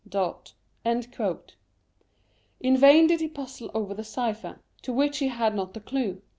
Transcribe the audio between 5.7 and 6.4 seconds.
the clue.